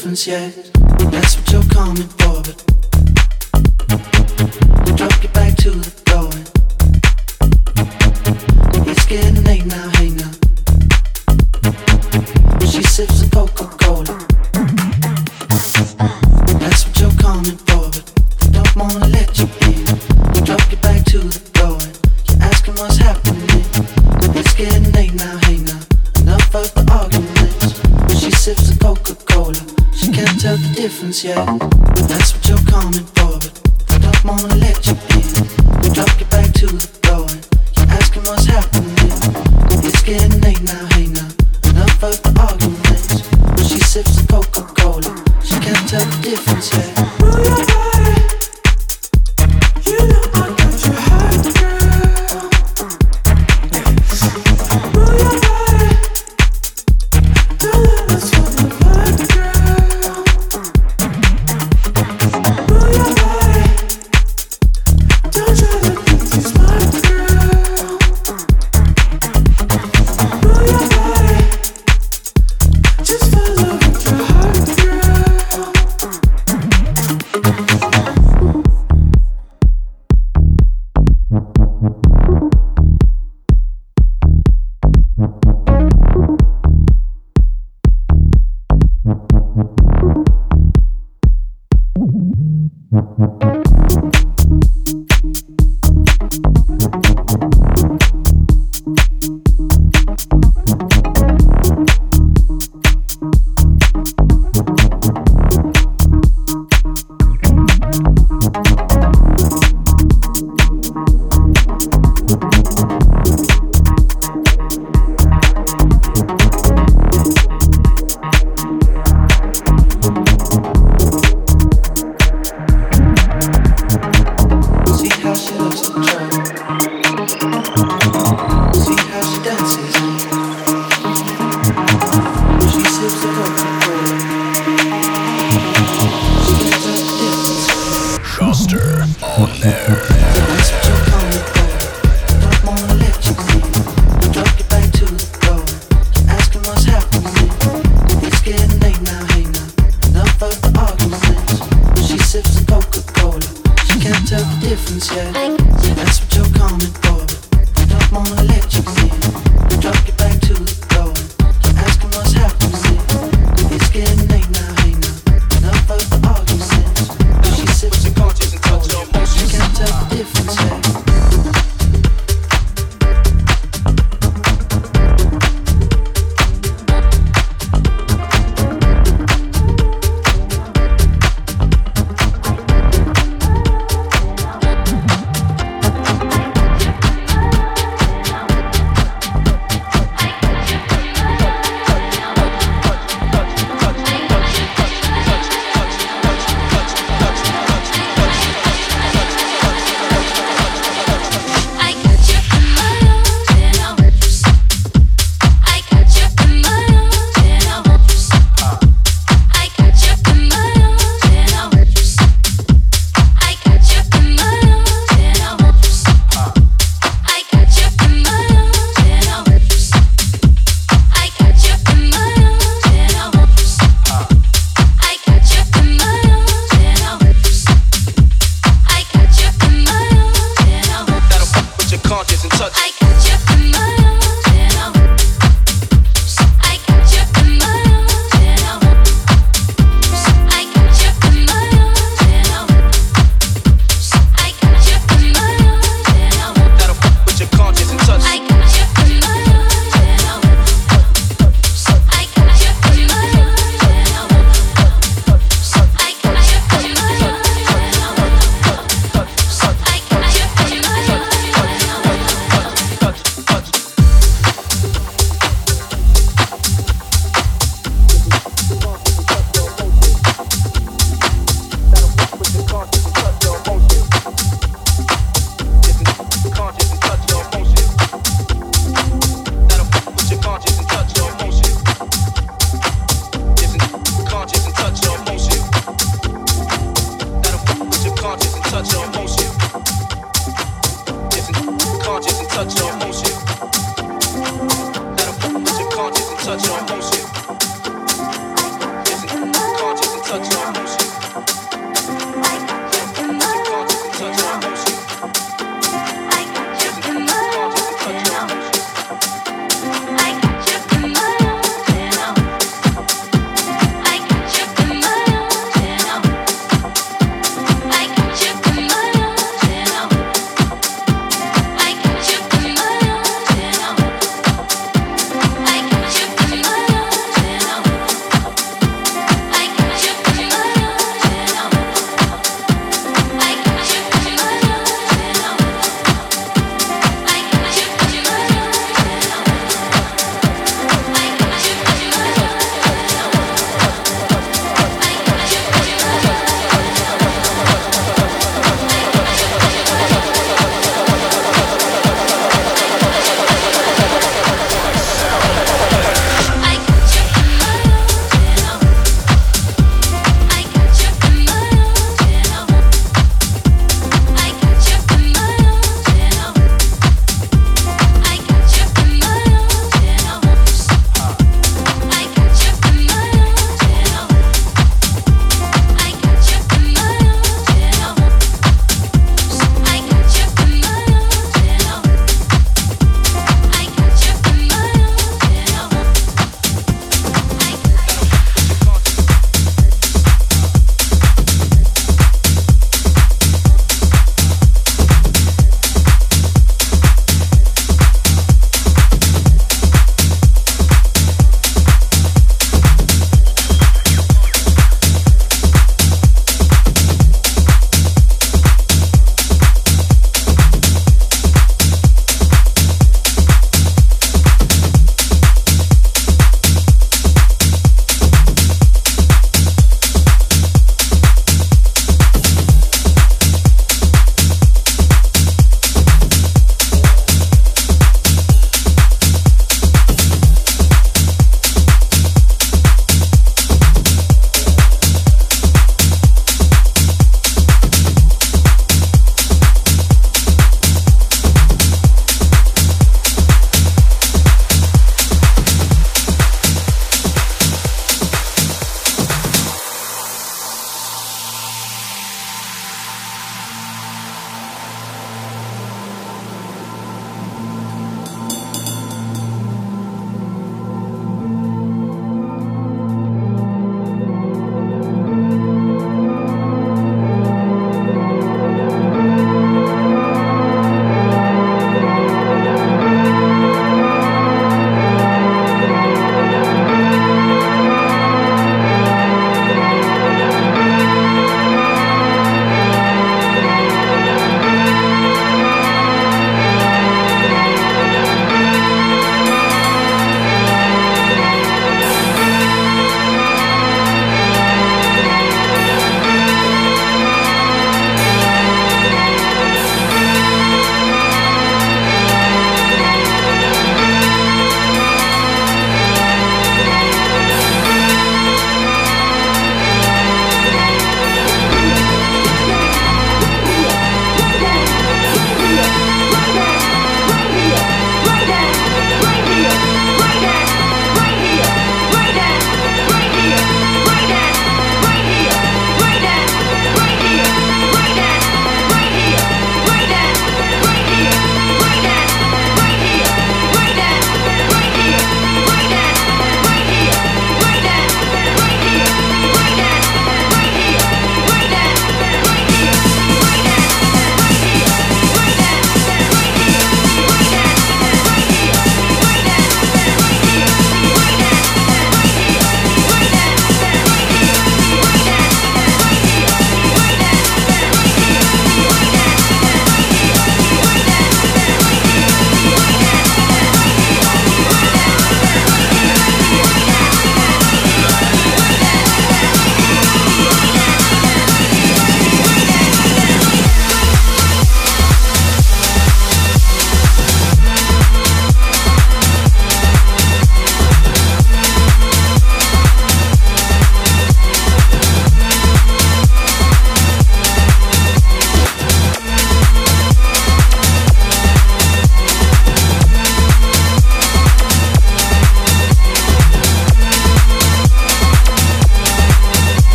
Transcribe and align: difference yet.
difference 0.00 0.26
yet. 0.26 0.79